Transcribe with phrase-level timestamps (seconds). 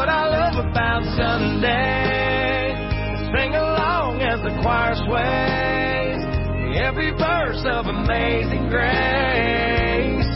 [0.00, 2.72] what I love about Sunday.
[3.36, 6.24] Sing along as the choir sways.
[6.72, 10.32] Every verse of amazing grace.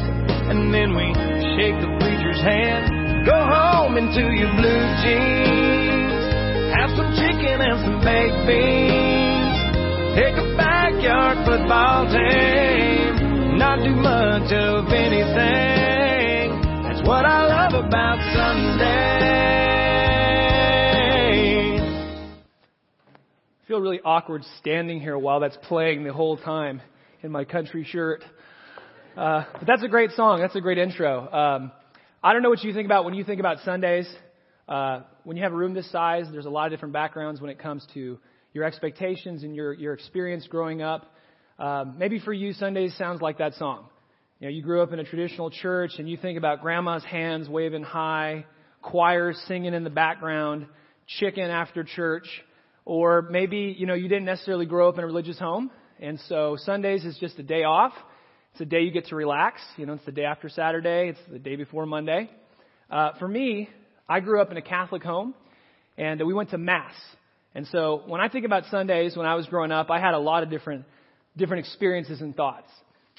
[0.52, 1.08] And then we
[1.56, 3.24] shake the preacher's hand.
[3.24, 6.24] Go home into your blue jeans.
[6.76, 9.56] Have some chicken and some baked beans.
[10.12, 13.56] Take a backyard football team.
[13.56, 16.52] Not do much of anything.
[16.84, 19.23] That's what I love about Sunday.
[23.74, 26.80] Feel really awkward standing here while that's playing the whole time
[27.24, 28.22] in my country shirt.
[29.16, 30.38] Uh, but that's a great song.
[30.38, 31.28] That's a great intro.
[31.32, 31.72] Um,
[32.22, 34.08] I don't know what you think about when you think about Sundays.
[34.68, 37.50] Uh, when you have a room this size, there's a lot of different backgrounds when
[37.50, 38.16] it comes to
[38.52, 41.12] your expectations and your, your experience growing up.
[41.58, 43.86] Um, maybe for you, Sundays sounds like that song.
[44.38, 47.48] You know, you grew up in a traditional church and you think about grandma's hands
[47.48, 48.46] waving high,
[48.82, 50.68] choirs singing in the background,
[51.18, 52.28] chicken after church,
[52.84, 55.70] or maybe, you know, you didn't necessarily grow up in a religious home.
[56.00, 57.92] And so Sundays is just a day off.
[58.52, 59.60] It's a day you get to relax.
[59.76, 61.08] You know, it's the day after Saturday.
[61.10, 62.30] It's the day before Monday.
[62.90, 63.68] Uh, for me,
[64.08, 65.34] I grew up in a Catholic home
[65.96, 66.92] and we went to Mass.
[67.54, 70.18] And so when I think about Sundays, when I was growing up, I had a
[70.18, 70.84] lot of different,
[71.36, 72.68] different experiences and thoughts.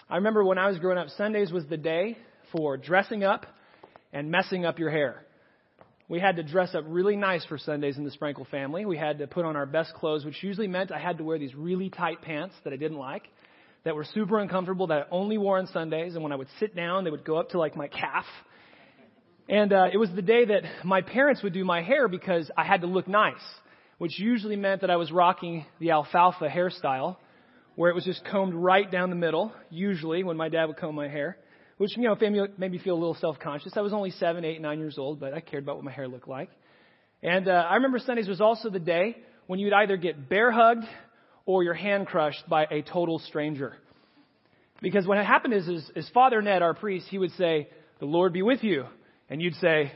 [0.10, 2.18] I remember when I was growing up, Sundays was the day
[2.52, 3.46] for dressing up
[4.14, 5.26] and messing up your hair.
[6.08, 8.86] We had to dress up really nice for Sundays in the Sprinkle family.
[8.86, 11.40] We had to put on our best clothes, which usually meant I had to wear
[11.40, 13.24] these really tight pants that I didn't like,
[13.86, 16.14] that were super uncomfortable, that I only wore on Sundays.
[16.14, 18.26] And when I would sit down, they would go up to like my calf.
[19.50, 22.66] And uh, it was the day that my parents would do my hair because I
[22.66, 23.34] had to look nice,
[23.98, 27.18] which usually meant that I was rocking the alfalfa hairstyle,
[27.76, 30.94] where it was just combed right down the middle, usually when my dad would comb
[30.94, 31.38] my hair,
[31.78, 32.16] which, you know,
[32.58, 33.74] made me feel a little self-conscious.
[33.76, 36.08] I was only seven, eight, nine years old, but I cared about what my hair
[36.08, 36.50] looked like.
[37.22, 40.86] And uh, I remember Sundays was also the day when you'd either get bear hugged
[41.46, 43.76] or your hand crushed by a total stranger.
[44.82, 47.70] Because what happened is, is, is Father Ned, our priest, he would say,
[48.00, 48.86] the Lord be with you.
[49.30, 49.92] And you'd say,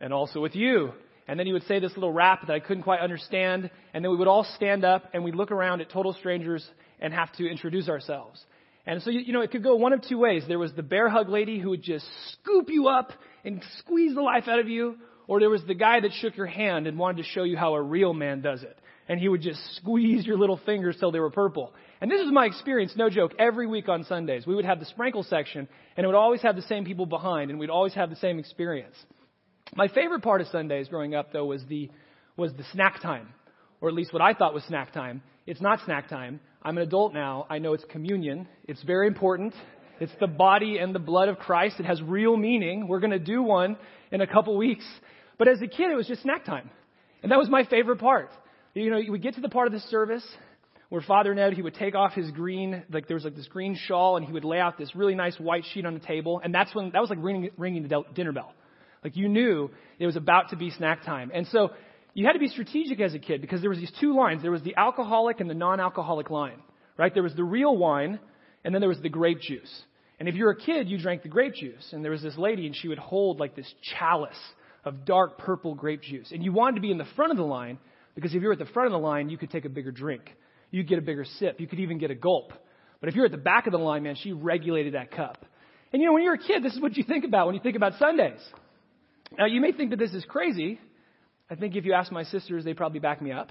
[0.00, 0.92] and also with you.
[1.26, 3.70] And then he would say this little rap that I couldn't quite understand.
[3.92, 6.66] And then we would all stand up and we'd look around at total strangers
[7.00, 8.44] and have to introduce ourselves.
[8.86, 10.44] And so, you, know, it could go one of two ways.
[10.46, 13.12] There was the bear hug lady who would just scoop you up
[13.44, 14.96] and squeeze the life out of you.
[15.26, 17.74] Or there was the guy that shook your hand and wanted to show you how
[17.74, 18.78] a real man does it.
[19.08, 21.72] And he would just squeeze your little fingers till they were purple.
[22.00, 24.46] And this is my experience, no joke, every week on Sundays.
[24.46, 27.50] We would have the sprinkle section, and it would always have the same people behind,
[27.50, 28.94] and we'd always have the same experience.
[29.74, 31.90] My favorite part of Sundays growing up, though, was the,
[32.36, 33.28] was the snack time.
[33.80, 35.22] Or at least what I thought was snack time.
[35.46, 36.40] It's not snack time.
[36.64, 37.46] I'm an adult now.
[37.50, 38.48] I know it's communion.
[38.66, 39.52] It's very important.
[40.00, 41.78] It's the body and the blood of Christ.
[41.78, 42.88] It has real meaning.
[42.88, 43.76] We're going to do one
[44.10, 44.84] in a couple weeks.
[45.38, 46.70] But as a kid, it was just snack time.
[47.22, 48.30] And that was my favorite part.
[48.72, 50.24] You know, we get to the part of the service
[50.88, 53.76] where Father Ned, he would take off his green, like there was like this green
[53.86, 56.40] shawl and he would lay out this really nice white sheet on the table.
[56.42, 58.54] And that's when, that was like ringing, ringing the dinner bell.
[59.02, 61.30] Like you knew it was about to be snack time.
[61.34, 61.72] And so
[62.14, 64.42] you had to be strategic as a kid because there was these two lines.
[64.42, 66.62] There was the alcoholic and the non-alcoholic line,
[66.96, 67.12] right?
[67.12, 68.20] There was the real wine
[68.64, 69.82] and then there was the grape juice.
[70.20, 71.88] And if you're a kid, you drank the grape juice.
[71.92, 74.38] And there was this lady and she would hold like this chalice
[74.84, 76.30] of dark purple grape juice.
[76.30, 77.78] And you wanted to be in the front of the line
[78.14, 79.90] because if you were at the front of the line, you could take a bigger
[79.90, 80.22] drink.
[80.70, 81.60] You could get a bigger sip.
[81.60, 82.52] You could even get a gulp.
[83.00, 85.44] But if you're at the back of the line, man, she regulated that cup.
[85.92, 87.60] And you know, when you're a kid, this is what you think about when you
[87.60, 88.40] think about Sundays.
[89.36, 90.78] Now, you may think that this is crazy.
[91.50, 93.50] I think if you ask my sisters, they probably back me up.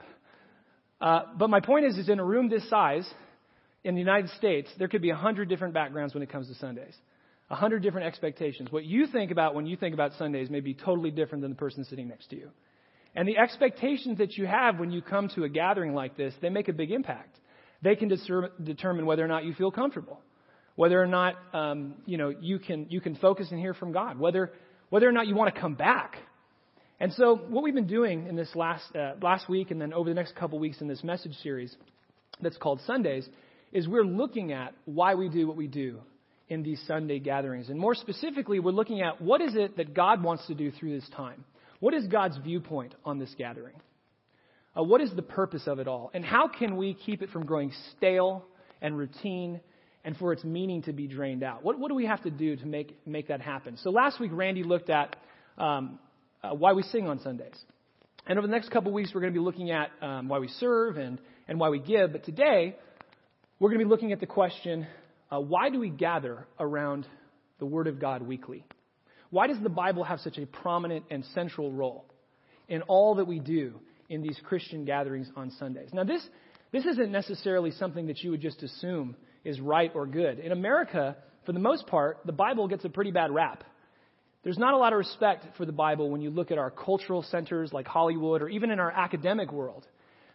[0.99, 3.07] Uh, but my point is, is in a room this size,
[3.83, 6.55] in the United States, there could be a hundred different backgrounds when it comes to
[6.55, 6.95] Sundays.
[7.49, 8.71] A hundred different expectations.
[8.71, 11.57] What you think about when you think about Sundays may be totally different than the
[11.57, 12.49] person sitting next to you.
[13.15, 16.49] And the expectations that you have when you come to a gathering like this, they
[16.49, 17.37] make a big impact.
[17.83, 20.19] They can discer- determine whether or not you feel comfortable,
[20.75, 24.17] whether or not um, you know you can you can focus and hear from God,
[24.17, 24.53] whether
[24.89, 26.15] whether or not you want to come back.
[27.03, 30.07] And so, what we've been doing in this last uh, last week, and then over
[30.07, 31.75] the next couple weeks in this message series,
[32.41, 33.27] that's called Sundays,
[33.73, 35.99] is we're looking at why we do what we do
[36.47, 40.23] in these Sunday gatherings, and more specifically, we're looking at what is it that God
[40.23, 41.43] wants to do through this time.
[41.81, 43.75] What is God's viewpoint on this gathering?
[44.73, 46.09] Uh, what is the purpose of it all?
[46.13, 48.45] And how can we keep it from growing stale
[48.81, 49.59] and routine
[50.05, 51.65] and for its meaning to be drained out?
[51.65, 53.75] What, what do we have to do to make, make that happen?
[53.83, 55.17] So last week, Randy looked at
[55.57, 55.99] um,
[56.43, 57.55] uh, why we sing on Sundays.
[58.25, 60.47] And over the next couple weeks, we're going to be looking at um, why we
[60.47, 62.11] serve and, and why we give.
[62.11, 62.75] But today,
[63.59, 64.87] we're going to be looking at the question
[65.31, 67.07] uh, why do we gather around
[67.59, 68.63] the Word of God weekly?
[69.29, 72.05] Why does the Bible have such a prominent and central role?
[72.67, 73.73] in all that we do
[74.09, 75.89] in these Christian gatherings on Sundays.
[75.93, 76.25] Now, this,
[76.71, 80.39] this isn't necessarily something that you would just assume is right or good.
[80.39, 81.15] In America,
[81.45, 83.63] for the most part, the Bible gets a pretty bad rap.
[84.43, 87.23] There's not a lot of respect for the Bible when you look at our cultural
[87.23, 89.87] centers like Hollywood or even in our academic world.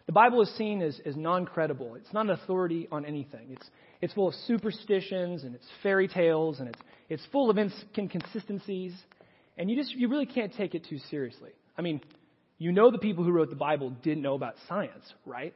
[0.07, 1.93] The Bible is seen as, as non credible.
[1.93, 3.49] It's not an authority on anything.
[3.51, 3.69] It's,
[4.01, 6.79] it's full of superstitions and it's fairy tales and it's,
[7.09, 7.59] it's full of
[7.95, 8.95] inconsistencies.
[9.55, 11.51] And you just you really can't take it too seriously.
[11.77, 12.01] I mean,
[12.57, 15.53] you know the people who wrote the Bible didn't know about science, right?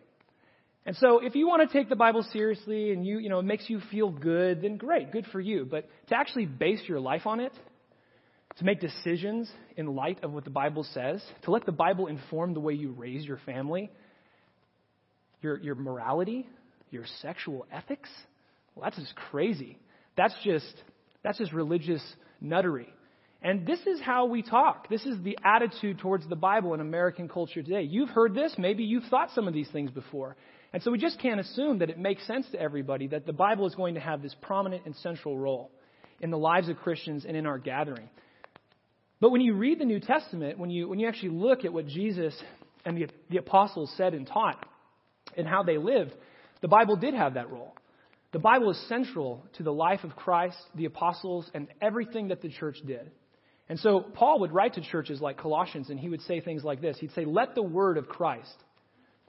[0.85, 3.45] And so if you want to take the Bible seriously and you, you know, it
[3.45, 5.65] makes you feel good, then great, good for you.
[5.65, 7.53] But to actually base your life on it,
[8.57, 12.53] to make decisions in light of what the Bible says, to let the Bible inform
[12.53, 13.91] the way you raise your family,
[15.41, 16.47] your, your morality,
[16.91, 18.09] your sexual ethics,
[18.75, 19.77] well, that's just crazy.
[20.15, 20.73] That's just,
[21.23, 22.03] that's just religious
[22.41, 22.87] nuttery.
[23.41, 24.89] And this is how we talk.
[24.89, 27.81] This is the attitude towards the Bible in American culture today.
[27.81, 28.55] You've heard this.
[28.57, 30.37] Maybe you've thought some of these things before.
[30.71, 33.67] And so we just can't assume that it makes sense to everybody that the Bible
[33.67, 35.71] is going to have this prominent and central role
[36.21, 38.09] in the lives of Christians and in our gathering.
[39.23, 41.87] But when you read the New Testament, when you, when you actually look at what
[41.87, 42.35] Jesus
[42.83, 44.61] and the, the apostles said and taught
[45.37, 46.11] and how they lived,
[46.59, 47.73] the Bible did have that role.
[48.33, 52.49] The Bible is central to the life of Christ, the apostles, and everything that the
[52.49, 53.11] church did.
[53.69, 56.81] And so Paul would write to churches like Colossians, and he would say things like
[56.81, 58.57] this He'd say, Let the word of Christ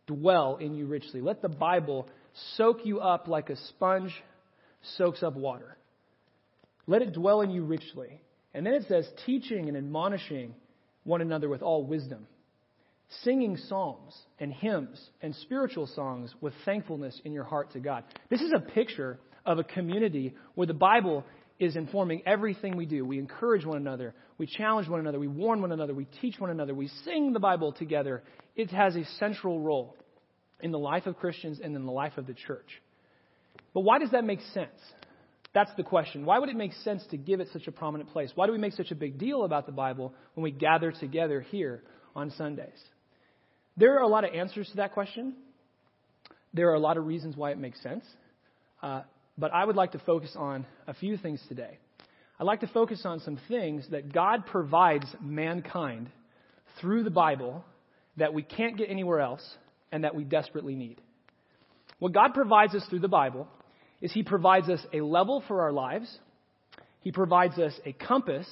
[0.08, 1.20] dwell in you richly.
[1.20, 2.08] Let the Bible
[2.56, 4.12] soak you up like a sponge
[4.96, 5.76] soaks up water.
[6.88, 8.20] Let it dwell in you richly.
[8.54, 10.54] And then it says, teaching and admonishing
[11.02, 12.26] one another with all wisdom,
[13.22, 18.04] singing psalms and hymns and spiritual songs with thankfulness in your heart to God.
[18.30, 21.24] This is a picture of a community where the Bible
[21.58, 23.04] is informing everything we do.
[23.04, 26.50] We encourage one another, we challenge one another, we warn one another, we teach one
[26.50, 28.22] another, we sing the Bible together.
[28.56, 29.96] It has a central role
[30.60, 32.68] in the life of Christians and in the life of the church.
[33.72, 34.70] But why does that make sense?
[35.54, 36.26] That's the question.
[36.26, 38.32] Why would it make sense to give it such a prominent place?
[38.34, 41.40] Why do we make such a big deal about the Bible when we gather together
[41.40, 41.82] here
[42.16, 42.78] on Sundays?
[43.76, 45.34] There are a lot of answers to that question.
[46.52, 48.04] There are a lot of reasons why it makes sense.
[48.82, 49.02] Uh,
[49.38, 51.78] but I would like to focus on a few things today.
[52.38, 56.10] I'd like to focus on some things that God provides mankind
[56.80, 57.64] through the Bible
[58.16, 59.44] that we can't get anywhere else
[59.92, 61.00] and that we desperately need.
[62.00, 63.48] What God provides us through the Bible
[64.04, 66.18] is He provides us a level for our lives,
[67.00, 68.46] He provides us a compass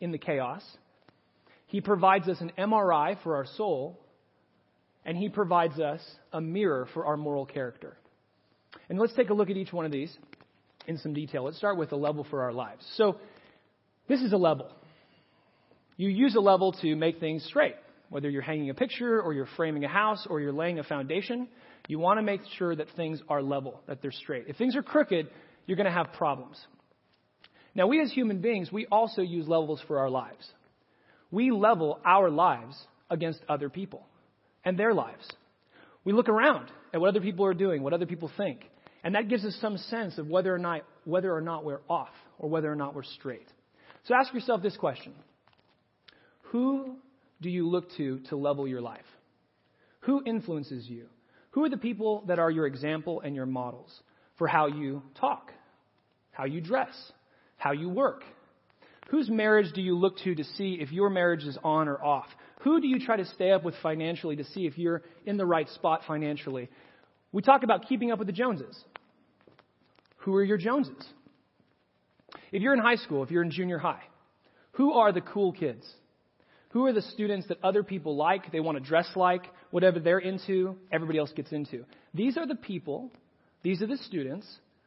[0.00, 0.62] in the chaos,
[1.66, 3.98] He provides us an MRI for our soul,
[5.04, 6.00] and He provides us
[6.32, 7.96] a mirror for our moral character.
[8.88, 10.16] And let's take a look at each one of these
[10.86, 11.44] in some detail.
[11.44, 12.86] Let's start with a level for our lives.
[12.96, 13.16] So,
[14.08, 14.70] this is a level.
[15.96, 17.74] You use a level to make things straight.
[18.08, 21.48] Whether you're hanging a picture or you're framing a house or you're laying a foundation,
[21.88, 24.44] you want to make sure that things are level, that they're straight.
[24.48, 25.28] If things are crooked,
[25.66, 26.56] you're going to have problems.
[27.74, 30.46] Now, we as human beings, we also use levels for our lives.
[31.30, 32.76] We level our lives
[33.10, 34.06] against other people
[34.64, 35.26] and their lives.
[36.04, 38.60] We look around at what other people are doing, what other people think,
[39.02, 42.10] and that gives us some sense of whether or not, whether or not we're off
[42.38, 43.48] or whether or not we're straight.
[44.04, 45.14] So ask yourself this question
[46.50, 46.96] Who
[47.40, 49.00] do you look to to level your life?
[50.00, 51.06] Who influences you?
[51.52, 53.90] Who are the people that are your example and your models
[54.36, 55.52] for how you talk,
[56.32, 56.94] how you dress,
[57.56, 58.24] how you work?
[59.08, 62.26] Whose marriage do you look to to see if your marriage is on or off?
[62.62, 65.44] Who do you try to stay up with financially to see if you're in the
[65.44, 66.70] right spot financially?
[67.32, 68.82] We talk about keeping up with the Joneses.
[70.18, 71.04] Who are your Joneses?
[72.50, 74.02] If you're in high school, if you're in junior high,
[74.72, 75.86] who are the cool kids?
[76.70, 80.20] Who are the students that other people like, they want to dress like, whatever they're
[80.20, 81.84] into, everybody else gets into?
[82.14, 83.10] These are the people,
[83.64, 84.46] these are the students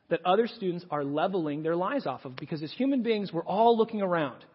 [0.09, 3.77] that other students are leveling their lives off of because as human beings, we're all
[3.77, 4.45] looking around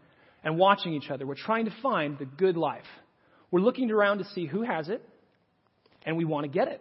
[0.42, 1.26] and watching each other.
[1.26, 2.87] We're trying to find the good life.
[3.50, 5.06] We're looking around to see who has it,
[6.06, 6.80] and we want to get it.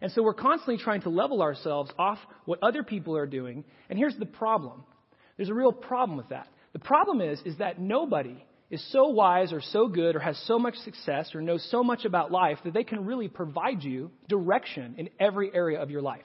[0.00, 3.64] And so we're constantly trying to level ourselves off what other people are doing.
[3.90, 4.84] And here's the problem.
[5.36, 6.48] There's a real problem with that.
[6.72, 10.58] The problem is, is that nobody is so wise or so good or has so
[10.58, 14.96] much success or knows so much about life that they can really provide you direction
[14.98, 16.24] in every area of your life.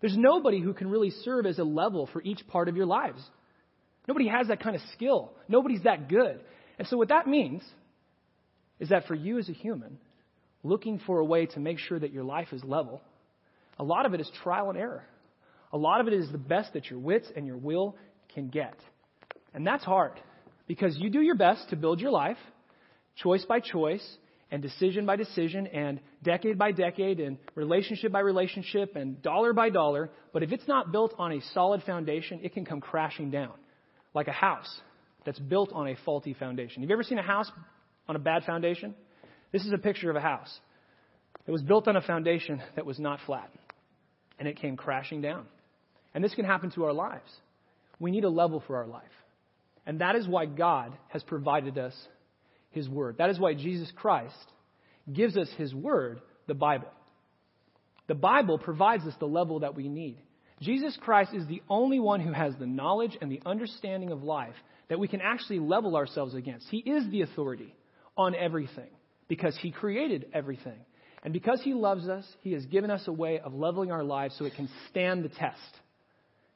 [0.00, 3.22] There's nobody who can really serve as a level for each part of your lives.
[4.08, 5.32] Nobody has that kind of skill.
[5.48, 6.40] Nobody's that good.
[6.78, 7.62] And so what that means
[8.80, 9.98] is that for you as a human,
[10.64, 13.02] looking for a way to make sure that your life is level,
[13.78, 15.04] a lot of it is trial and error.
[15.72, 17.96] A lot of it is the best that your wits and your will
[18.34, 18.76] can get.
[19.54, 20.12] And that's hard
[20.72, 22.38] because you do your best to build your life,
[23.16, 24.02] choice by choice,
[24.50, 29.68] and decision by decision, and decade by decade, and relationship by relationship, and dollar by
[29.68, 30.08] dollar.
[30.32, 33.52] But if it's not built on a solid foundation, it can come crashing down.
[34.14, 34.80] Like a house
[35.26, 36.80] that's built on a faulty foundation.
[36.80, 37.52] Have you ever seen a house
[38.08, 38.94] on a bad foundation?
[39.52, 40.58] This is a picture of a house.
[41.46, 43.50] It was built on a foundation that was not flat,
[44.38, 45.44] and it came crashing down.
[46.14, 47.30] And this can happen to our lives.
[48.00, 49.02] We need a level for our life.
[49.86, 51.94] And that is why God has provided us
[52.70, 53.16] His Word.
[53.18, 54.34] That is why Jesus Christ
[55.12, 56.88] gives us His Word, the Bible.
[58.06, 60.18] The Bible provides us the level that we need.
[60.60, 64.54] Jesus Christ is the only one who has the knowledge and the understanding of life
[64.88, 66.66] that we can actually level ourselves against.
[66.68, 67.74] He is the authority
[68.16, 68.90] on everything
[69.26, 70.78] because He created everything.
[71.24, 74.36] And because He loves us, He has given us a way of leveling our lives
[74.38, 75.58] so it can stand the test.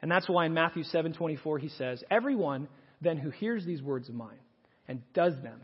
[0.02, 2.68] And that's why in Matthew 7:24 he says, "Everyone
[3.00, 4.38] then who hears these words of mine
[4.88, 5.60] and does them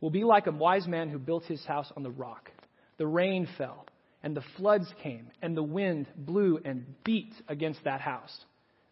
[0.00, 2.50] will be like a wise man who built his house on the rock.
[2.98, 3.86] The rain fell,
[4.22, 8.36] and the floods came, and the wind blew and beat against that house.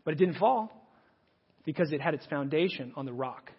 [0.05, 0.73] But it didn't fall
[1.65, 3.51] because it had its foundation on the rock.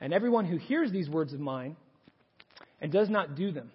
[0.00, 1.76] And everyone who hears these words of mine
[2.80, 3.70] and does not do them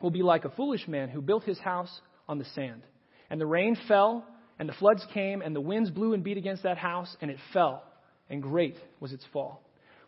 [0.00, 2.82] will be like a foolish man who built his house on the sand.
[3.28, 4.24] And the rain fell,
[4.58, 7.38] and the floods came, and the winds blew and beat against that house, and it
[7.52, 7.82] fell
[8.30, 9.60] and great was its fall.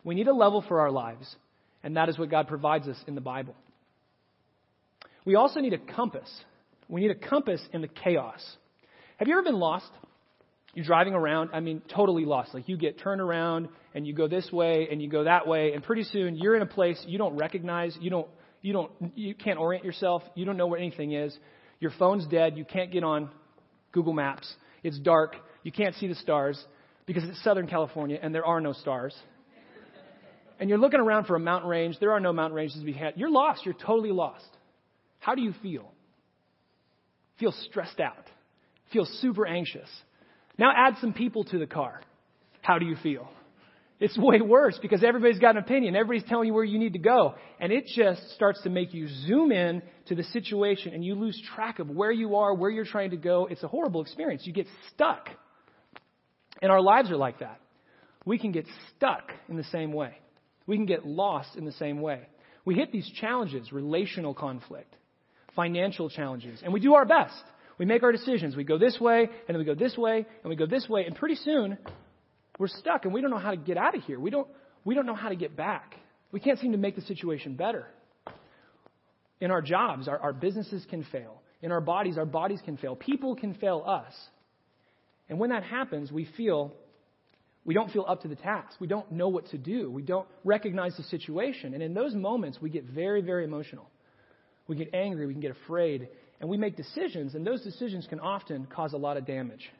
[0.05, 1.37] We need a level for our lives,
[1.83, 3.55] and that is what God provides us in the Bible.
[5.25, 6.31] We also need a compass.
[6.89, 8.41] We need a compass in the chaos.
[9.19, 9.91] Have you ever been lost?
[10.75, 12.55] You're driving around, I mean, totally lost.
[12.55, 15.75] Like you get turned around and you go this way and you go that way,
[15.75, 18.29] and pretty soon you're in a place you don't recognize, you don't,
[18.63, 21.37] you don't, you can't orient yourself, you don't know where anything is.
[21.79, 23.29] Your phone's dead, you can't get on
[23.93, 24.53] Google Maps.
[24.83, 26.63] It's dark, you can't see the stars
[27.07, 29.15] because it's Southern California and there are no stars.
[30.61, 31.97] And you're looking around for a mountain range.
[31.99, 33.15] There are no mountain ranges to be had.
[33.17, 33.65] You're lost.
[33.65, 34.47] You're totally lost.
[35.19, 35.91] How do you feel?
[37.39, 38.27] Feel stressed out.
[38.93, 39.89] Feel super anxious.
[40.59, 42.01] Now add some people to the car.
[42.61, 43.29] How do you feel?
[43.99, 45.95] It's way worse because everybody's got an opinion.
[45.95, 47.35] Everybody's telling you where you need to go.
[47.61, 51.41] And it just starts to make you zoom in to the situation and you lose
[51.55, 53.47] track of where you are, where you're trying to go.
[53.49, 54.43] It's a horrible experience.
[54.45, 55.29] You get stuck.
[56.61, 57.61] And our lives are like that.
[58.25, 58.67] We can get
[58.97, 60.17] stuck in the same way.
[60.67, 62.21] We can get lost in the same way.
[62.65, 64.95] We hit these challenges, relational conflict,
[65.57, 67.43] financial challenges, and we do our best.
[67.79, 68.55] We make our decisions.
[68.55, 71.05] We go this way, and then we go this way, and we go this way,
[71.05, 71.79] and pretty soon
[72.59, 74.21] we're stuck and we don't know how to get out of here.
[74.21, 74.47] We don't,
[74.85, 75.95] we don't know how to get back.
[76.31, 77.87] We can't seem to make the situation better.
[79.41, 81.43] In our jobs, our, our businesses can fail.
[81.61, 82.95] In our bodies, our bodies can fail.
[82.95, 84.13] People can fail us.
[85.33, 86.75] And when that happens, we feel
[87.65, 88.79] we don't feel up to the task.
[88.81, 89.91] We don't know what to do.
[89.91, 91.73] We don't recognize the situation.
[91.73, 93.89] And in those moments, we get very, very emotional.
[94.69, 95.27] We get angry.
[95.27, 96.09] We can get afraid.
[96.39, 99.71] And we make decisions, and those decisions can often cause a lot of damage.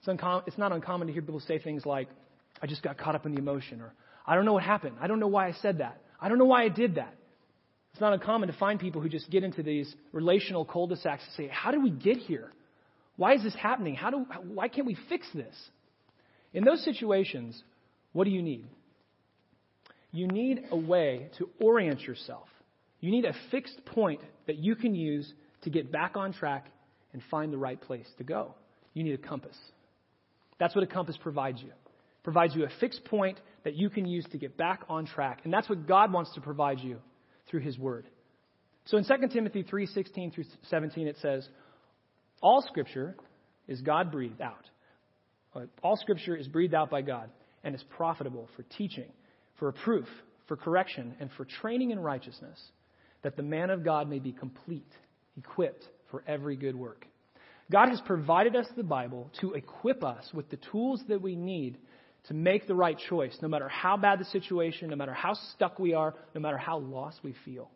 [0.00, 2.08] It's, uncom- it's not uncommon to hear people say things like,
[2.60, 3.94] I just got caught up in the emotion, or
[4.26, 4.96] I don't know what happened.
[5.00, 6.02] I don't know why I said that.
[6.20, 7.14] I don't know why I did that.
[7.92, 11.50] It's not uncommon to find people who just get into these relational cul-de-sacs and say,
[11.50, 12.52] How did we get here?
[13.16, 13.94] Why is this happening?
[13.94, 15.54] How do, why can't we fix this?
[16.52, 17.60] In those situations,
[18.12, 18.66] what do you need?
[20.10, 22.48] You need a way to orient yourself.
[23.00, 25.30] You need a fixed point that you can use
[25.62, 26.66] to get back on track
[27.12, 28.54] and find the right place to go.
[28.94, 29.56] You need a compass.
[30.58, 31.68] That's what a compass provides you.
[31.68, 35.40] It provides you a fixed point that you can use to get back on track.
[35.44, 36.98] And that's what God wants to provide you
[37.48, 38.06] through his word.
[38.84, 41.48] So in 2 Timothy 3:16 through 17 it says,
[42.42, 43.16] all Scripture
[43.68, 44.68] is God breathed out.
[45.54, 47.30] Uh, all Scripture is breathed out by God
[47.64, 49.10] and is profitable for teaching,
[49.58, 50.06] for reproof,
[50.48, 52.60] for correction, and for training in righteousness,
[53.22, 54.90] that the man of God may be complete,
[55.38, 57.06] equipped for every good work.
[57.70, 61.78] God has provided us the Bible to equip us with the tools that we need
[62.24, 65.78] to make the right choice, no matter how bad the situation, no matter how stuck
[65.78, 67.70] we are, no matter how lost we feel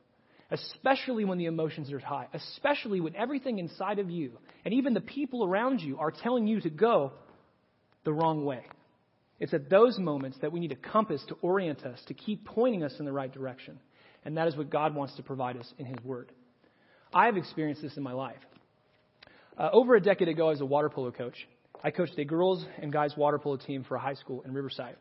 [0.50, 4.32] especially when the emotions are high, especially when everything inside of you
[4.64, 7.12] and even the people around you are telling you to go
[8.04, 8.62] the wrong way.
[9.38, 12.82] It's at those moments that we need a compass to orient us, to keep pointing
[12.82, 13.78] us in the right direction.
[14.24, 16.32] And that is what God wants to provide us in His Word.
[17.12, 18.40] I have experienced this in my life.
[19.58, 21.36] Uh, over a decade ago, I was a water polo coach.
[21.84, 24.96] I coached a girls and guys water polo team for a high school in Riverside.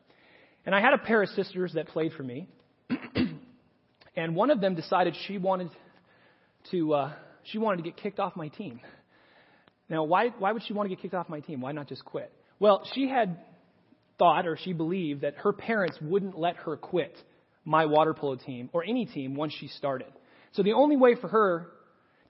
[0.66, 2.48] And I had a pair of sisters that played for me.
[4.16, 5.70] and one of them decided she wanted
[6.72, 8.80] to uh, she wanted to get kicked off my team.
[9.90, 11.62] Now, why why would she want to get kicked off my team?
[11.62, 12.32] Why not just quit?
[12.60, 13.38] Well, she had
[14.18, 17.16] thought or she believed that her parents wouldn't let her quit
[17.66, 20.12] my water polo team or any team once she started.
[20.54, 21.68] So the only way for her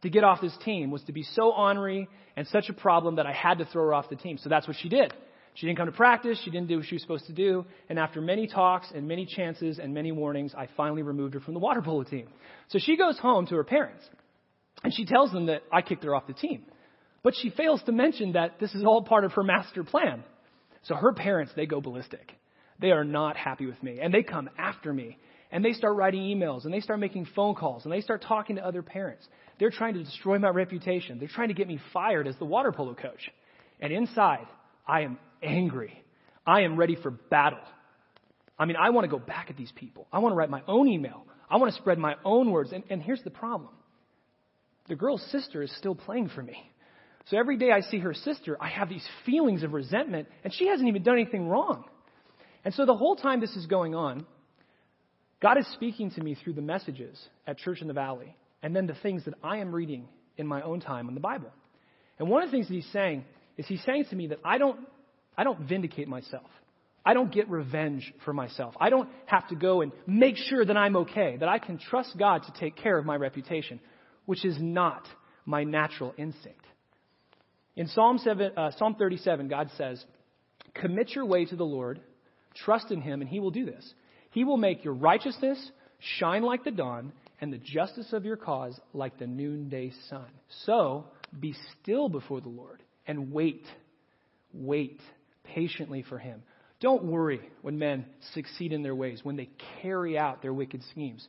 [0.02, 3.26] to get off this team was to be so ornery and such a problem that
[3.26, 4.38] I had to throw her off the team.
[4.38, 5.14] So that's what she did.
[5.56, 6.40] She didn't come to practice.
[6.44, 7.66] She didn't do what she was supposed to do.
[7.90, 11.54] And after many talks and many chances and many warnings, I finally removed her from
[11.54, 12.28] the water polo team.
[12.70, 14.06] So she goes home to her parents
[14.84, 16.66] and she tells them that I kicked her off the team.
[17.24, 20.24] But she fails to mention that this is all part of her master plan.
[20.84, 22.34] So her parents, they go ballistic.
[22.80, 25.18] They are not happy with me and they come after me
[25.52, 28.58] and they start writing emails and they start making phone calls and they start talking
[28.58, 29.26] to other parents.
[29.58, 31.18] They're trying to destroy my reputation.
[31.18, 33.32] They're trying to get me fired as the water polo coach.
[33.80, 34.48] And inside,
[34.86, 36.04] I am angry.
[36.46, 37.60] I am ready for battle.
[38.58, 40.08] I mean, I want to go back at these people.
[40.12, 41.26] I want to write my own email.
[41.50, 42.72] I want to spread my own words.
[42.72, 43.72] And, and here's the problem
[44.88, 46.72] the girl's sister is still playing for me.
[47.28, 50.68] So every day I see her sister, I have these feelings of resentment, and she
[50.68, 51.86] hasn't even done anything wrong.
[52.64, 54.28] And so the whole time this is going on,
[55.42, 58.86] God is speaking to me through the messages at Church in the Valley, and then
[58.86, 61.52] the things that I am reading in my own time in the Bible.
[62.20, 63.26] And one of the things that He's saying
[63.58, 64.80] is He's saying to me that I don't
[65.38, 66.48] I don't vindicate myself.
[67.06, 68.74] I don't get revenge for myself.
[68.80, 72.18] I don't have to go and make sure that I'm okay, that I can trust
[72.18, 73.80] God to take care of my reputation,
[74.26, 75.06] which is not
[75.46, 76.66] my natural instinct.
[77.76, 80.04] In Psalm, 7, uh, Psalm 37, God says,
[80.74, 82.02] Commit your way to the Lord,
[82.56, 83.94] trust in Him, and He will do this.
[84.32, 88.80] He will make your righteousness shine like the dawn, and the justice of your cause
[88.94, 90.26] like the noonday sun.
[90.66, 91.06] So
[91.38, 93.66] be still before the Lord and wait.
[94.54, 95.02] Wait
[95.54, 96.44] patiently for him.
[96.82, 99.50] Don't worry when men succeed in their ways, when they
[99.82, 101.26] carry out their wicked schemes.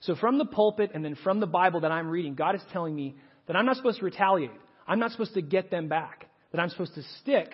[0.00, 2.94] So, from the pulpit and then from the Bible that I'm reading, God is telling
[2.94, 4.50] me that I'm not supposed to retaliate.
[4.86, 6.26] I'm not supposed to get them back.
[6.52, 7.52] That I'm supposed to stick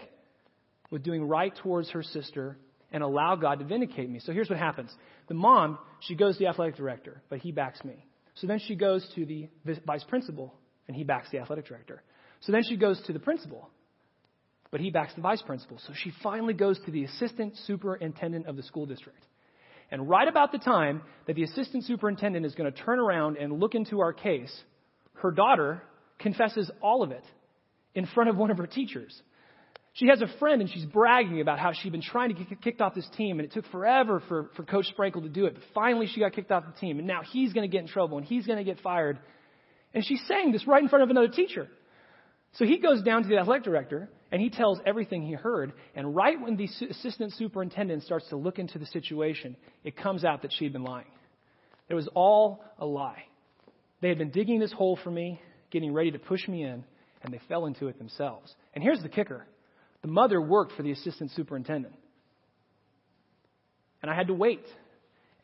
[0.90, 2.56] with doing right towards her sister
[2.92, 4.20] and allow God to vindicate me.
[4.20, 4.94] So, here's what happens
[5.28, 8.06] the mom, she goes to the athletic director, but he backs me.
[8.36, 9.48] So then she goes to the
[9.86, 10.54] vice principal,
[10.86, 12.02] and he backs the athletic director.
[12.40, 13.70] So then she goes to the principal,
[14.70, 15.78] but he backs the vice principal.
[15.86, 19.22] So she finally goes to the assistant superintendent of the school district.
[19.90, 23.60] And right about the time that the assistant superintendent is going to turn around and
[23.60, 24.52] look into our case,
[25.14, 25.82] her daughter
[26.18, 27.24] confesses all of it
[27.94, 29.20] in front of one of her teachers.
[29.94, 32.82] She has a friend and she's bragging about how she'd been trying to get kicked
[32.82, 35.54] off this team and it took forever for, for Coach Sprinkle to do it.
[35.54, 37.88] But finally she got kicked off the team and now he's going to get in
[37.88, 39.18] trouble and he's going to get fired.
[39.94, 41.68] And she's saying this right in front of another teacher.
[42.56, 45.72] So he goes down to the athletic director and he tells everything he heard.
[45.94, 50.42] And right when the assistant superintendent starts to look into the situation, it comes out
[50.42, 51.06] that she'd been lying.
[51.88, 53.24] It was all a lie.
[54.00, 55.40] They had been digging this hole for me,
[55.70, 56.84] getting ready to push me in,
[57.22, 58.54] and they fell into it themselves.
[58.74, 59.46] And here's the kicker
[60.02, 61.94] the mother worked for the assistant superintendent.
[64.02, 64.64] And I had to wait.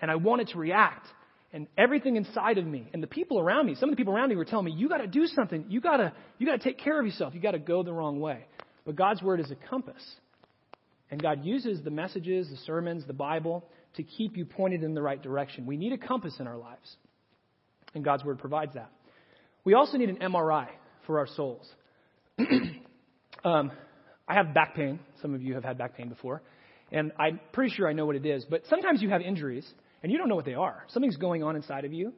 [0.01, 1.07] And I wanted to react
[1.53, 4.31] and everything inside of me and the people around me, some of the people around
[4.31, 5.67] me were telling me, you got to do something.
[5.69, 7.35] You got to you got to take care of yourself.
[7.35, 8.47] You got to go the wrong way.
[8.85, 10.03] But God's word is a compass.
[11.11, 13.65] And God uses the messages, the sermons, the Bible
[13.97, 15.67] to keep you pointed in the right direction.
[15.67, 16.97] We need a compass in our lives.
[17.95, 18.91] And God's word provides that.
[19.65, 20.69] We also need an MRI
[21.07, 21.69] for our souls.
[23.45, 23.71] um,
[24.27, 25.01] I have back pain.
[25.21, 26.41] Some of you have had back pain before.
[26.91, 28.47] And I'm pretty sure I know what it is.
[28.49, 29.71] But sometimes you have injuries
[30.03, 30.85] and you don't know what they are.
[30.89, 32.13] Something's going on inside of you,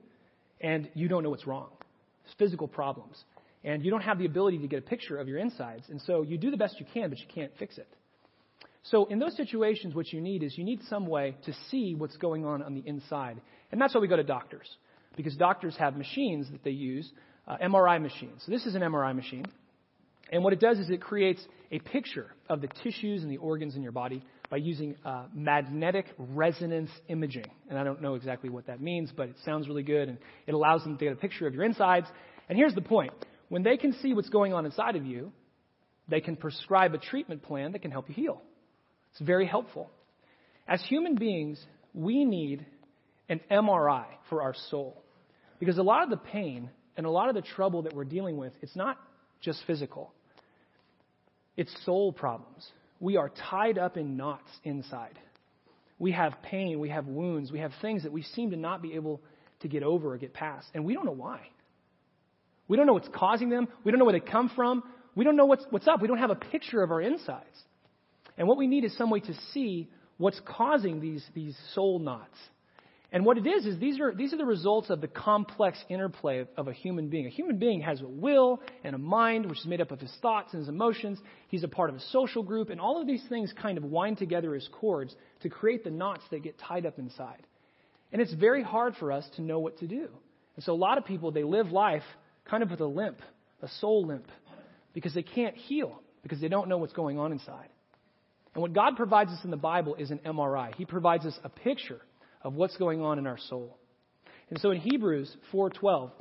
[0.61, 1.69] and you don't know what's wrong.
[2.25, 3.23] It's physical problems.
[3.65, 5.85] And you don't have the ability to get a picture of your insides.
[5.89, 7.89] And so you do the best you can, but you can't fix it.
[8.85, 12.19] So in those situations, what you need is you need some way to see what's
[12.19, 13.41] going on on the inside.
[13.73, 14.69] And that's why we go to doctors.
[15.17, 17.11] Because doctors have machines that they use,
[17.49, 18.43] uh, MRI machines.
[18.45, 19.47] So this is an MRI machine.
[20.31, 23.77] And what it does is it creates a picture of the tissues and the organs
[23.77, 27.47] in your body by using uh, magnetic resonance imaging.
[27.69, 30.55] And I don't know exactly what that means, but it sounds really good, and it
[30.55, 32.07] allows them to get a picture of your insides.
[32.49, 33.13] And here's the point
[33.49, 35.33] when they can see what's going on inside of you,
[36.09, 38.43] they can prescribe a treatment plan that can help you heal.
[39.13, 39.91] It's very helpful.
[40.69, 41.63] As human beings,
[41.95, 42.67] we need
[43.29, 45.03] an MRI for our soul.
[45.61, 48.37] Because a lot of the pain and a lot of the trouble that we're dealing
[48.37, 48.99] with, it's not
[49.41, 50.13] just physical.
[51.57, 52.67] It's soul problems.
[53.05, 55.19] We are tied up in knots inside.
[55.99, 58.95] We have pain, we have wounds, we have things that we seem to not be
[58.95, 59.21] able
[59.61, 61.41] to get over or get past, and we don't know why.
[62.67, 63.69] We don't know what's causing them.
[63.85, 64.83] We don't know where they come from.
[65.15, 66.01] We don't know what's, what's up.
[66.01, 67.45] We don't have a picture of our insides.
[68.39, 72.39] And what we need is some way to see what's causing these, these soul knots.
[73.13, 76.41] And what it is, is these are, these are the results of the complex interplay
[76.41, 77.27] of, of, a human being.
[77.27, 80.13] A human being has a will and a mind, which is made up of his
[80.21, 81.21] thoughts and his emotions.
[81.49, 84.19] He's a part of a social group, and all of these things kind of wind
[84.19, 87.47] together as cords to create the knots that get tied up inside.
[88.13, 90.09] And it's very hard for us to know what to do.
[90.57, 92.03] And so a lot of people, they live life
[92.45, 93.21] kind of with a limp,
[93.63, 94.27] a soul limp,
[94.93, 97.69] because they can't heal, because they don't know what's going on inside.
[98.55, 100.75] And what God provides us in the Bible is an MRI.
[100.77, 102.01] He provides us a picture
[102.45, 103.77] of what's going on in our soul.
[104.51, 106.13] And so in Hebrews 4:12,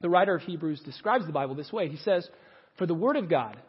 [0.00, 1.88] the writer of Hebrews describes the Bible this way.
[1.88, 2.30] He says,
[2.78, 3.60] "For the word of God,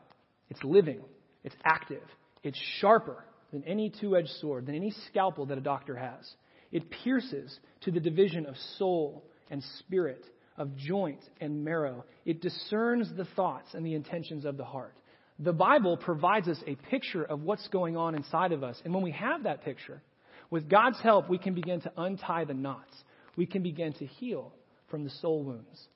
[0.50, 1.04] it's living,
[1.44, 2.04] it's active,
[2.44, 6.36] it's sharper than any two-edged sword, than any scalpel that a doctor has.
[6.72, 10.24] It pierces to the division of soul and spirit,
[10.58, 12.04] of joint and marrow.
[12.26, 14.96] It discerns the thoughts and the intentions of the heart."
[15.40, 18.82] The Bible provides us a picture of what's going on inside of us.
[18.84, 20.02] And when we have that picture,
[20.50, 22.94] with God's help, we can begin to untie the knots.
[23.36, 24.54] We can begin to heal
[24.90, 25.88] from the soul wounds.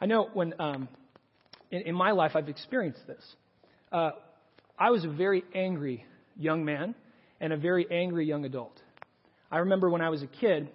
[0.00, 0.88] I know when, um,
[1.70, 3.22] in, in, my life, I've experienced this.
[3.90, 4.10] Uh,
[4.78, 6.04] I was a very angry
[6.36, 6.94] young man
[7.40, 8.78] and a very angry young adult.
[9.50, 10.68] I remember when I was a kid,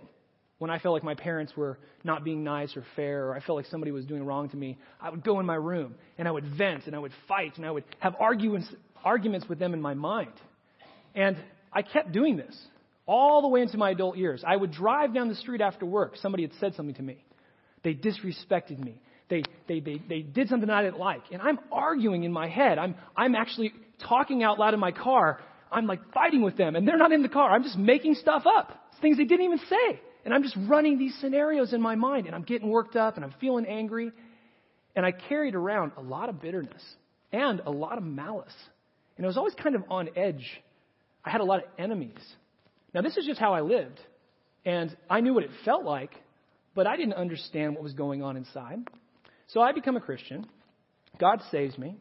[0.57, 3.57] when I felt like my parents were not being nice or fair, or I felt
[3.57, 6.31] like somebody was doing wrong to me, I would go in my room and I
[6.31, 8.67] would vent and I would fight and I would have arguments,
[9.03, 10.33] arguments with them in my mind.
[11.13, 11.37] And
[11.71, 12.55] I kept doing this
[13.11, 14.41] all the way into my adult years.
[14.47, 16.15] I would drive down the street after work.
[16.15, 17.21] Somebody had said something to me.
[17.83, 19.01] They disrespected me.
[19.27, 21.23] They, they, they, they did something I didn't like.
[21.29, 22.77] And I'm arguing in my head.
[22.77, 23.73] I'm, I'm actually
[24.07, 25.39] talking out loud in my car.
[25.69, 27.51] I'm like fighting with them, and they're not in the car.
[27.51, 28.77] I'm just making stuff up.
[29.01, 29.99] Things they didn't even say.
[30.23, 33.25] And I'm just running these scenarios in my mind, and I'm getting worked up, and
[33.25, 34.13] I'm feeling angry.
[34.95, 36.81] And I carried around a lot of bitterness
[37.33, 38.53] and a lot of malice.
[39.17, 40.61] And I was always kind of on edge.
[41.25, 42.19] I had a lot of enemies.
[42.93, 43.99] Now, this is just how I lived.
[44.65, 46.11] And I knew what it felt like,
[46.75, 48.79] but I didn't understand what was going on inside.
[49.47, 50.45] So I become a Christian.
[51.19, 51.97] God saves me.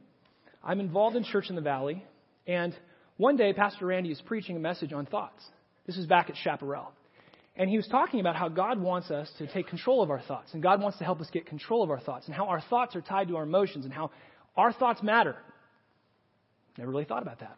[0.63, 2.05] I'm involved in Church in the Valley.
[2.47, 2.75] And
[3.17, 5.43] one day, Pastor Randy is preaching a message on thoughts.
[5.87, 6.93] This is back at Chaparral.
[7.57, 10.55] And he was talking about how God wants us to take control of our thoughts,
[10.55, 12.95] and God wants to help us get control of our thoughts, and how our thoughts
[12.97, 14.11] are tied to our emotions, and how
[14.57, 15.37] our thoughts matter.
[16.79, 17.57] Never really thought about that.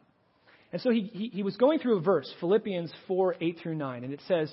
[0.72, 4.04] And so he, he, he was going through a verse, Philippians 4 8 through 9,
[4.04, 4.52] and it says,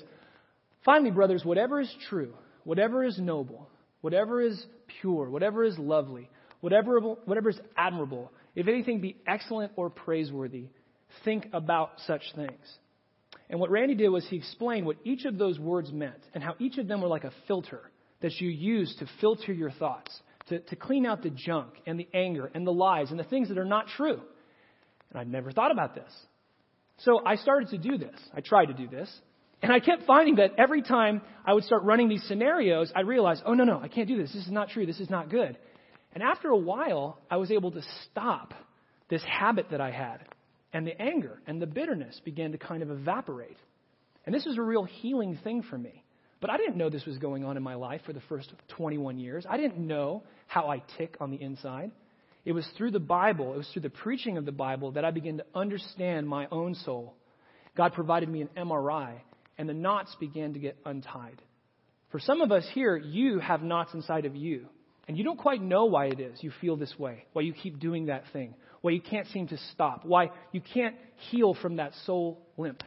[0.84, 3.68] Finally, brothers, whatever is true, whatever is noble,
[4.02, 4.62] whatever is
[5.00, 6.28] pure, whatever is lovely,
[6.60, 10.68] whatever, whatever is admirable, if anything be excellent or praiseworthy,
[11.24, 12.78] think about such things.
[13.48, 16.54] And what Randy did was he explained what each of those words meant and how
[16.58, 17.80] each of them were like a filter
[18.20, 22.08] that you use to filter your thoughts, to, to clean out the junk and the
[22.14, 24.20] anger and the lies and the things that are not true.
[25.10, 26.12] And I'd never thought about this.
[26.98, 28.18] So I started to do this.
[28.34, 29.10] I tried to do this.
[29.62, 33.42] And I kept finding that every time I would start running these scenarios, I realized,
[33.44, 34.32] oh, no, no, I can't do this.
[34.32, 34.86] This is not true.
[34.86, 35.58] This is not good.
[36.14, 38.54] And after a while, I was able to stop
[39.08, 40.24] this habit that I had
[40.72, 43.56] and the anger and the bitterness began to kind of evaporate.
[44.24, 46.04] And this was a real healing thing for me.
[46.40, 49.18] But I didn't know this was going on in my life for the first 21
[49.18, 49.44] years.
[49.48, 51.90] I didn't know how I tick on the inside.
[52.44, 55.10] It was through the Bible, it was through the preaching of the Bible that I
[55.10, 57.14] began to understand my own soul.
[57.76, 59.14] God provided me an MRI,
[59.58, 61.40] and the knots began to get untied.
[62.10, 64.66] For some of us here, you have knots inside of you.
[65.06, 67.80] And you don't quite know why it is you feel this way, why you keep
[67.80, 70.94] doing that thing, why you can't seem to stop, why you can't
[71.30, 72.82] heal from that soul limp.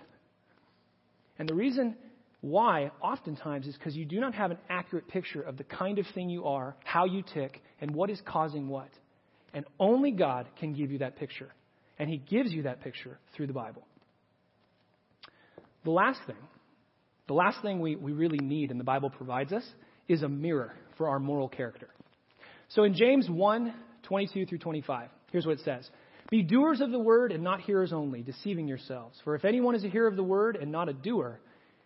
[1.38, 1.98] And the reason
[2.39, 6.06] why, oftentimes, is because you do not have an accurate picture of the kind of
[6.13, 8.89] thing you are, how you tick, and what is causing what.
[9.54, 11.50] And only God can give you that picture.
[12.00, 13.84] And He gives you that picture through the Bible.
[15.84, 16.38] The last thing,
[17.28, 19.63] the last thing we, we really need and the Bible provides us
[20.08, 21.89] is a mirror for our moral character.
[22.70, 25.89] So in James 1 22 through 25, here's what it says
[26.30, 29.18] Be doers of the word and not hearers only, deceiving yourselves.
[29.24, 31.39] For if anyone is a hearer of the word and not a doer,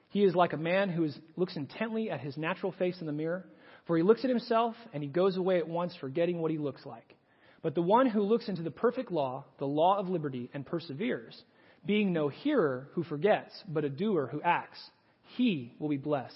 [0.09, 3.13] he is like a man who is, looks intently at his natural face in the
[3.13, 3.45] mirror.
[3.85, 6.85] For he looks at himself and he goes away at once, forgetting what he looks
[6.85, 7.16] like.
[7.61, 11.39] But the one who looks into the perfect law, the law of liberty, and perseveres,
[11.85, 14.79] being no hearer who forgets, but a doer who acts,
[15.35, 16.35] he will be blessed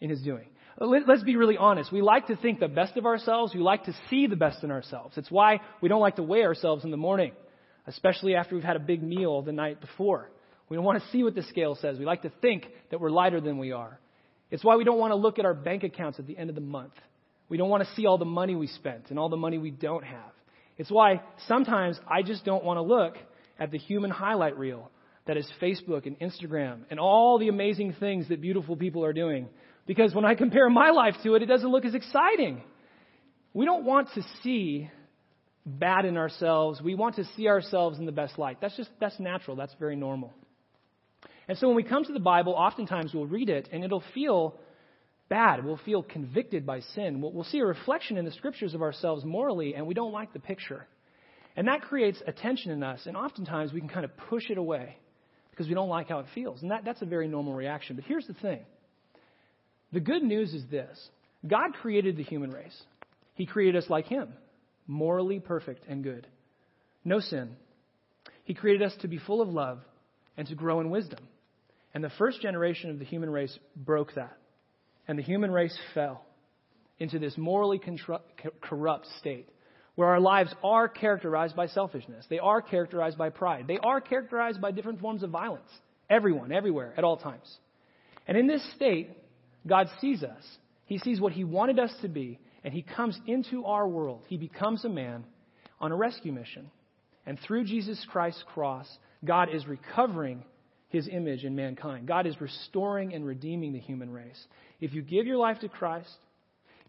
[0.00, 0.46] in his doing.
[0.80, 1.92] Uh, let's be really honest.
[1.92, 3.54] We like to think the best of ourselves.
[3.54, 5.16] We like to see the best in ourselves.
[5.18, 7.32] It's why we don't like to weigh ourselves in the morning,
[7.86, 10.30] especially after we've had a big meal the night before.
[10.68, 11.98] We don't want to see what the scale says.
[11.98, 13.98] We like to think that we're lighter than we are.
[14.50, 16.54] It's why we don't want to look at our bank accounts at the end of
[16.54, 16.94] the month.
[17.48, 19.70] We don't want to see all the money we spent and all the money we
[19.70, 20.32] don't have.
[20.78, 23.16] It's why sometimes I just don't want to look
[23.58, 24.90] at the human highlight reel
[25.26, 29.48] that is Facebook and Instagram and all the amazing things that beautiful people are doing.
[29.86, 32.62] Because when I compare my life to it, it doesn't look as exciting.
[33.54, 34.90] We don't want to see
[35.64, 36.80] bad in ourselves.
[36.80, 38.58] We want to see ourselves in the best light.
[38.60, 39.56] That's just, that's natural.
[39.56, 40.32] That's very normal.
[41.48, 44.58] And so when we come to the Bible, oftentimes we'll read it and it'll feel
[45.32, 45.64] bad.
[45.64, 47.22] We'll feel convicted by sin.
[47.22, 50.34] We'll, we'll see a reflection in the scriptures of ourselves morally, and we don't like
[50.34, 50.86] the picture.
[51.56, 54.58] And that creates a tension in us, and oftentimes we can kind of push it
[54.58, 54.98] away
[55.50, 56.60] because we don't like how it feels.
[56.60, 57.96] And that, that's a very normal reaction.
[57.96, 58.60] But here's the thing
[59.90, 60.98] the good news is this
[61.46, 62.82] God created the human race,
[63.34, 64.34] He created us like Him,
[64.86, 66.26] morally perfect and good.
[67.06, 67.56] No sin.
[68.44, 69.78] He created us to be full of love
[70.36, 71.20] and to grow in wisdom.
[71.94, 74.36] And the first generation of the human race broke that.
[75.12, 76.24] And the human race fell
[76.98, 77.78] into this morally
[78.62, 79.46] corrupt state
[79.94, 82.24] where our lives are characterized by selfishness.
[82.30, 83.66] They are characterized by pride.
[83.68, 85.68] They are characterized by different forms of violence.
[86.08, 87.44] Everyone, everywhere, at all times.
[88.26, 89.10] And in this state,
[89.66, 90.42] God sees us.
[90.86, 94.22] He sees what He wanted us to be, and He comes into our world.
[94.28, 95.24] He becomes a man
[95.78, 96.70] on a rescue mission.
[97.26, 98.88] And through Jesus Christ's cross,
[99.22, 100.42] God is recovering
[100.88, 102.08] His image in mankind.
[102.08, 104.42] God is restoring and redeeming the human race.
[104.82, 106.12] If you give your life to Christ,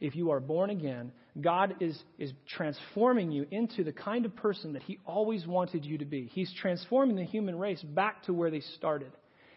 [0.01, 4.73] if you are born again, God is, is transforming you into the kind of person
[4.73, 6.27] that He always wanted you to be.
[6.33, 9.11] He's transforming the human race back to where they started.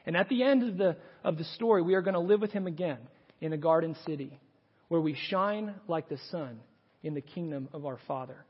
[0.05, 2.53] And at the end of the, of the story, we are going to live with
[2.53, 2.99] Him again
[3.41, 4.39] in a garden city
[4.89, 6.61] where we shine like the sun
[7.03, 8.45] in the kingdom of our Father.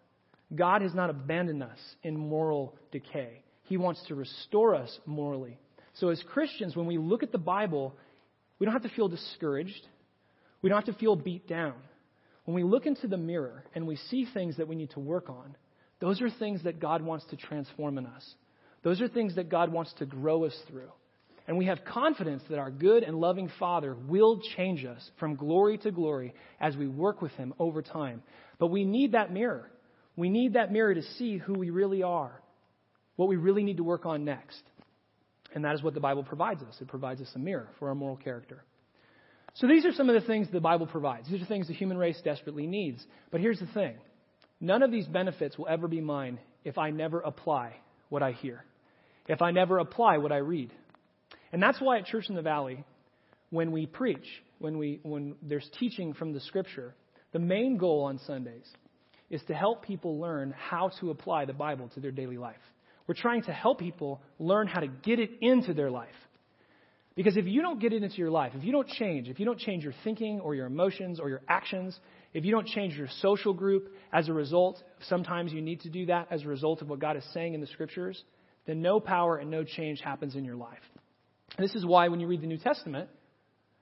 [0.52, 3.44] God has not abandoned us in moral decay.
[3.62, 5.58] He wants to restore us morally.
[5.94, 7.94] So, as Christians, when we look at the Bible,
[8.58, 9.86] we don't have to feel discouraged.
[10.62, 11.74] We don't have to feel beat down.
[12.44, 15.28] When we look into the mirror and we see things that we need to work
[15.28, 15.56] on,
[16.00, 18.34] those are things that God wants to transform in us.
[18.82, 20.90] Those are things that God wants to grow us through.
[21.48, 25.78] And we have confidence that our good and loving Father will change us from glory
[25.78, 28.22] to glory as we work with Him over time.
[28.58, 29.70] But we need that mirror.
[30.16, 32.40] We need that mirror to see who we really are,
[33.16, 34.62] what we really need to work on next.
[35.56, 36.76] And that is what the Bible provides us.
[36.82, 38.62] It provides us a mirror for our moral character.
[39.54, 41.30] So these are some of the things the Bible provides.
[41.30, 43.02] These are things the human race desperately needs.
[43.30, 43.94] But here's the thing
[44.60, 47.76] none of these benefits will ever be mine if I never apply
[48.10, 48.66] what I hear,
[49.28, 50.74] if I never apply what I read.
[51.54, 52.84] And that's why at Church in the Valley,
[53.48, 54.26] when we preach,
[54.58, 56.94] when, we, when there's teaching from the Scripture,
[57.32, 58.70] the main goal on Sundays
[59.30, 62.56] is to help people learn how to apply the Bible to their daily life.
[63.06, 66.08] We're trying to help people learn how to get it into their life.
[67.14, 69.46] Because if you don't get it into your life, if you don't change, if you
[69.46, 71.98] don't change your thinking or your emotions or your actions,
[72.34, 76.06] if you don't change your social group as a result, sometimes you need to do
[76.06, 78.22] that as a result of what God is saying in the scriptures,
[78.66, 80.82] then no power and no change happens in your life.
[81.58, 83.08] This is why when you read the New Testament,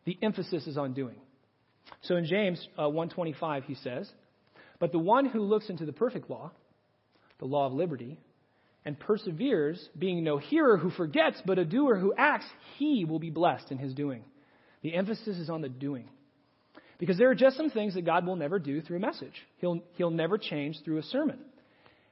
[0.04, 1.16] the emphasis is on doing.
[2.02, 4.08] So in James uh, 1:25 he says,
[4.78, 6.52] "But the one who looks into the perfect law,
[7.38, 8.20] the law of liberty,
[8.84, 13.30] and perseveres, being no hearer who forgets, but a doer who acts, he will be
[13.30, 14.24] blessed in his doing.
[14.82, 16.08] The emphasis is on the doing.
[16.98, 19.34] Because there are just some things that God will never do through a message.
[19.58, 21.38] He'll, he'll never change through a sermon.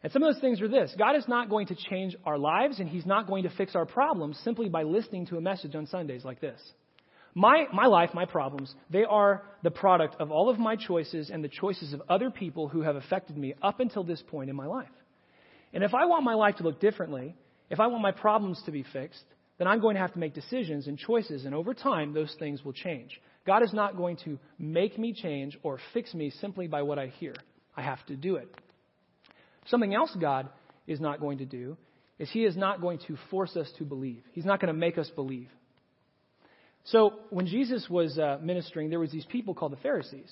[0.03, 2.81] And some of those things are this God is not going to change our lives,
[2.81, 5.87] and He's not going to fix our problems simply by listening to a message on
[5.87, 6.61] Sundays like this.
[7.35, 11.43] My, my life, my problems, they are the product of all of my choices and
[11.43, 14.67] the choices of other people who have affected me up until this point in my
[14.67, 14.91] life.
[15.73, 17.35] And if I want my life to look differently,
[17.71, 19.25] if I want my problems to be fixed,
[19.59, 22.65] then I'm going to have to make decisions and choices, and over time, those things
[22.65, 23.21] will change.
[23.47, 27.07] God is not going to make me change or fix me simply by what I
[27.07, 27.35] hear.
[27.77, 28.49] I have to do it.
[29.67, 30.49] Something else God
[30.87, 31.77] is not going to do
[32.19, 34.23] is He is not going to force us to believe.
[34.33, 35.49] He's not going to make us believe.
[36.85, 40.31] So when Jesus was uh, ministering, there was these people called the Pharisees,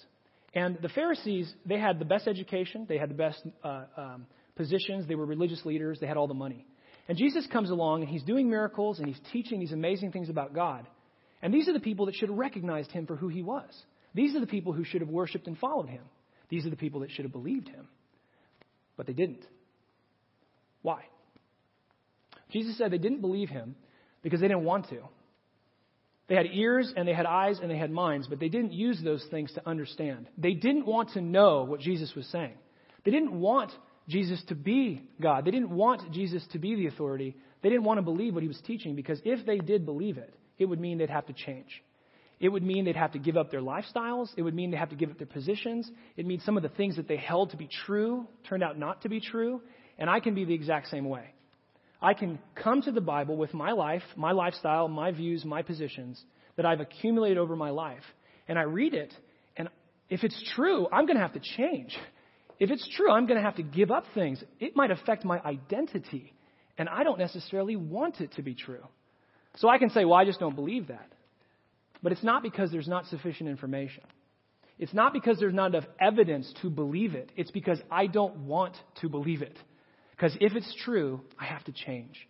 [0.55, 4.27] and the Pharisees they had the best education, they had the best uh, um,
[4.61, 6.67] positions, they were religious leaders, they had all the money.
[7.09, 10.55] And Jesus comes along and he's doing miracles and he's teaching these amazing things about
[10.55, 10.87] God.
[11.41, 13.71] And these are the people that should have recognized him for who he was.
[14.15, 16.03] These are the people who should have worshiped and followed him.
[16.51, 17.89] These are the people that should have believed him.
[18.99, 19.47] But they didn't.
[20.83, 21.05] Why?
[22.51, 23.77] Jesus said they didn't believe him
[24.23, 25.01] because they didn't want to.
[26.29, 29.01] They had ears and they had eyes and they had minds, but they didn't use
[29.03, 30.29] those things to understand.
[30.37, 32.55] They didn't want to know what Jesus was saying.
[33.05, 33.73] They didn't want
[34.11, 35.45] Jesus to be God.
[35.45, 37.37] They didn't want Jesus to be the authority.
[37.63, 40.35] They didn't want to believe what he was teaching because if they did believe it,
[40.59, 41.83] it would mean they'd have to change.
[42.39, 44.29] It would mean they'd have to give up their lifestyles.
[44.37, 45.91] It would mean they'd have to give up their positions.
[46.17, 49.03] It means some of the things that they held to be true turned out not
[49.03, 49.61] to be true.
[49.99, 51.25] And I can be the exact same way.
[52.03, 56.23] I can come to the Bible with my life, my lifestyle, my views, my positions
[56.57, 58.03] that I've accumulated over my life.
[58.49, 59.13] And I read it,
[59.57, 59.69] and
[60.09, 61.97] if it's true, I'm going to have to change.
[62.61, 64.45] If it's true, I'm going to have to give up things.
[64.61, 66.35] It might affect my identity,
[66.77, 68.87] and I don't necessarily want it to be true.
[69.57, 71.11] So I can say, well, I just don't believe that.
[72.03, 74.05] But it's not because there's not sufficient information.
[74.79, 77.33] It's not because there's not enough evidence to believe it.
[77.37, 79.59] It's because I don't want to believe it.
[80.13, 82.29] Because if it's true, I have to change.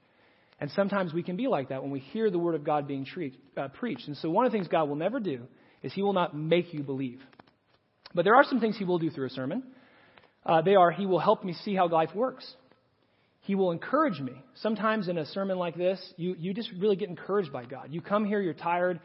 [0.60, 3.04] And sometimes we can be like that when we hear the Word of God being
[3.04, 4.06] treat, uh, preached.
[4.06, 5.46] And so one of the things God will never do
[5.82, 7.20] is He will not make you believe.
[8.14, 9.62] But there are some things He will do through a sermon.
[10.44, 12.50] Uh, they are He will help me see how life works.
[13.42, 14.33] He will encourage me.
[14.57, 17.88] Sometimes in a sermon like this, you, you just really get encouraged by God.
[17.90, 19.00] You come here, you're tired.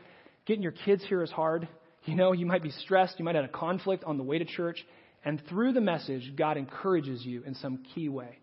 [0.45, 1.67] Getting your kids here is hard.
[2.03, 3.17] You know, you might be stressed.
[3.17, 4.85] You might have a conflict on the way to church.
[5.23, 8.37] And through the message, God encourages you in some key way.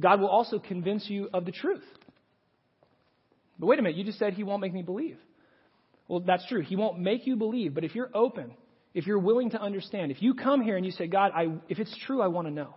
[0.00, 1.82] God will also convince you of the truth.
[3.58, 5.18] But wait a minute, you just said He won't make me believe.
[6.06, 6.62] Well, that's true.
[6.62, 8.52] He won't make you believe, but if you're open,
[8.98, 11.78] if you're willing to understand, if you come here and you say, God, I, if
[11.78, 12.74] it's true, I want to know.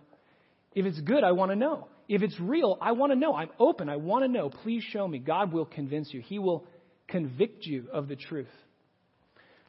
[0.72, 1.88] If it's good, I want to know.
[2.08, 3.34] If it's real, I want to know.
[3.34, 3.88] I'm open.
[3.88, 4.48] I want to know.
[4.48, 5.18] Please show me.
[5.18, 6.20] God will convince you.
[6.20, 6.64] He will
[7.08, 8.46] convict you of the truth.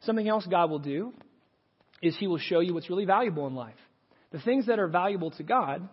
[0.02, 1.12] Something else God will do
[2.00, 3.74] is He will show you what's really valuable in life.
[4.30, 5.88] The things that are valuable to God,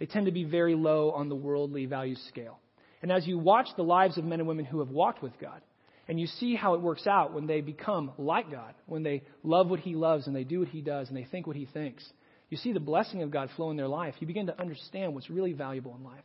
[0.00, 2.58] they tend to be very low on the worldly value scale.
[3.00, 5.60] And as you watch the lives of men and women who have walked with God,
[6.08, 9.68] and you see how it works out when they become like God, when they love
[9.68, 12.04] what He loves and they do what He does and they think what He thinks,
[12.48, 14.14] you see the blessing of God flow in their life.
[14.18, 16.24] You begin to understand what's really valuable in life.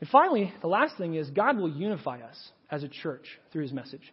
[0.00, 2.36] And finally, the last thing is God will unify us
[2.70, 4.12] as a church through His message.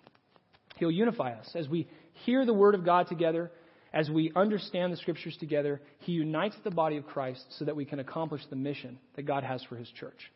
[0.78, 1.88] He'll unify us as we
[2.26, 3.52] hear the Word of God together,
[3.94, 5.82] as we understand the Scriptures together.
[6.00, 9.44] He unites the body of Christ so that we can accomplish the mission that God
[9.44, 10.32] has for His church.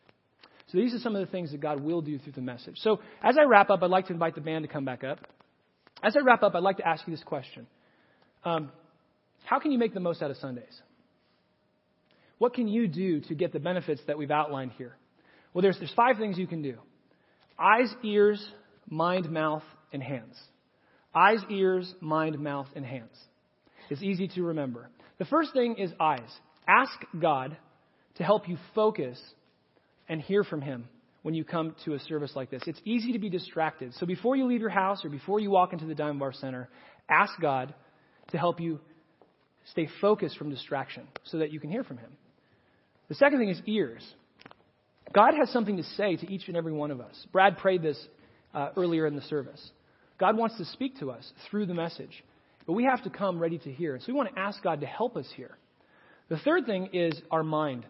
[0.72, 2.78] So these are some of the things that God will do through the message.
[2.78, 5.18] So as I wrap up, I'd like to invite the band to come back up.
[6.02, 7.66] As I wrap up, I'd like to ask you this question.
[8.42, 8.72] Um,
[9.44, 10.80] how can you make the most out of Sundays?
[12.38, 14.96] What can you do to get the benefits that we've outlined here?
[15.52, 16.78] Well, there's, there's five things you can do
[17.58, 18.44] eyes, ears,
[18.88, 20.40] mind, mouth, and hands.
[21.14, 23.14] Eyes, ears, mind, mouth, and hands.
[23.90, 24.88] It's easy to remember.
[25.18, 26.30] The first thing is eyes.
[26.66, 27.58] Ask God
[28.14, 29.20] to help you focus
[30.12, 30.84] and hear from Him
[31.22, 32.62] when you come to a service like this.
[32.66, 33.94] It's easy to be distracted.
[33.94, 36.68] So before you leave your house or before you walk into the Diamond Bar Center,
[37.08, 37.72] ask God
[38.30, 38.78] to help you
[39.70, 42.10] stay focused from distraction so that you can hear from Him.
[43.08, 44.06] The second thing is ears.
[45.14, 47.26] God has something to say to each and every one of us.
[47.32, 47.98] Brad prayed this
[48.52, 49.70] uh, earlier in the service.
[50.20, 52.22] God wants to speak to us through the message,
[52.66, 53.98] but we have to come ready to hear.
[53.98, 55.56] So we want to ask God to help us hear.
[56.28, 57.86] The third thing is our mind.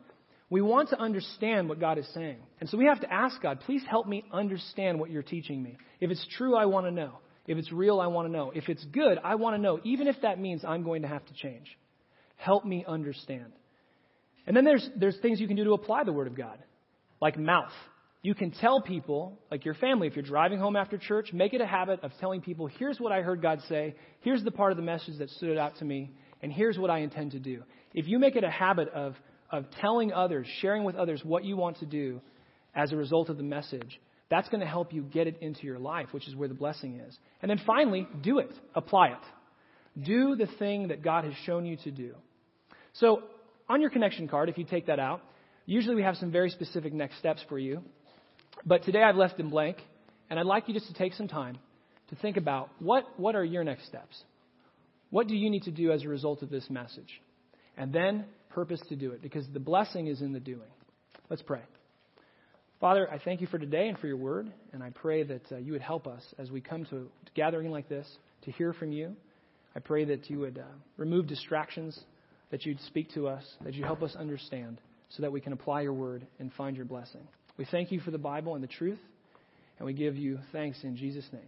[0.52, 2.36] We want to understand what God is saying.
[2.60, 5.78] And so we have to ask God, please help me understand what you're teaching me.
[5.98, 7.20] If it's true, I want to know.
[7.46, 8.52] If it's real, I want to know.
[8.54, 11.24] If it's good, I want to know, even if that means I'm going to have
[11.24, 11.74] to change.
[12.36, 13.50] Help me understand.
[14.46, 16.58] And then there's, there's things you can do to apply the Word of God,
[17.18, 17.72] like mouth.
[18.20, 21.62] You can tell people, like your family, if you're driving home after church, make it
[21.62, 24.76] a habit of telling people, here's what I heard God say, here's the part of
[24.76, 26.10] the message that stood out to me,
[26.42, 27.62] and here's what I intend to do.
[27.94, 29.14] If you make it a habit of
[29.52, 32.20] of telling others, sharing with others what you want to do
[32.74, 35.78] as a result of the message, that's going to help you get it into your
[35.78, 37.16] life, which is where the blessing is.
[37.42, 38.50] And then finally, do it.
[38.74, 40.04] Apply it.
[40.04, 42.14] Do the thing that God has shown you to do.
[42.94, 43.24] So,
[43.68, 45.20] on your connection card, if you take that out,
[45.66, 47.82] usually we have some very specific next steps for you.
[48.64, 49.76] But today I've left them blank,
[50.30, 51.58] and I'd like you just to take some time
[52.08, 54.22] to think about what, what are your next steps?
[55.10, 57.20] What do you need to do as a result of this message?
[57.76, 60.60] And then purpose to do it because the blessing is in the doing.
[61.30, 61.60] Let's pray.
[62.80, 65.56] Father, I thank you for today and for your word, and I pray that uh,
[65.56, 68.08] you would help us as we come to a gathering like this
[68.44, 69.14] to hear from you.
[69.76, 70.64] I pray that you would uh,
[70.96, 71.98] remove distractions,
[72.50, 75.82] that you'd speak to us, that you help us understand so that we can apply
[75.82, 77.20] your word and find your blessing.
[77.56, 78.98] We thank you for the Bible and the truth,
[79.78, 81.42] and we give you thanks in Jesus' name.